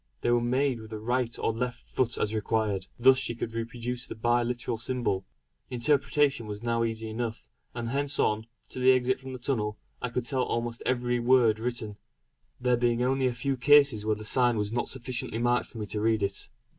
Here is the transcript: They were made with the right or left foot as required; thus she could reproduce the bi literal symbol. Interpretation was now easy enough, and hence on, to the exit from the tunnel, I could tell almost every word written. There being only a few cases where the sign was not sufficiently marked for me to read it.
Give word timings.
They 0.21 0.31
were 0.31 0.41
made 0.41 0.79
with 0.79 0.89
the 0.89 0.97
right 0.97 1.37
or 1.37 1.53
left 1.53 1.87
foot 1.87 2.17
as 2.17 2.33
required; 2.33 2.87
thus 2.97 3.19
she 3.19 3.35
could 3.35 3.53
reproduce 3.53 4.07
the 4.07 4.15
bi 4.15 4.41
literal 4.41 4.79
symbol. 4.79 5.25
Interpretation 5.69 6.47
was 6.47 6.63
now 6.63 6.83
easy 6.83 7.07
enough, 7.07 7.51
and 7.75 7.89
hence 7.89 8.17
on, 8.17 8.47
to 8.69 8.79
the 8.79 8.93
exit 8.93 9.19
from 9.19 9.31
the 9.31 9.37
tunnel, 9.37 9.77
I 10.01 10.09
could 10.09 10.25
tell 10.25 10.41
almost 10.41 10.81
every 10.87 11.19
word 11.19 11.59
written. 11.59 11.97
There 12.59 12.77
being 12.77 13.03
only 13.03 13.27
a 13.27 13.33
few 13.35 13.55
cases 13.55 14.03
where 14.03 14.15
the 14.15 14.25
sign 14.25 14.57
was 14.57 14.71
not 14.71 14.87
sufficiently 14.87 15.37
marked 15.37 15.67
for 15.67 15.77
me 15.77 15.85
to 15.85 16.01
read 16.01 16.23
it. 16.23 16.49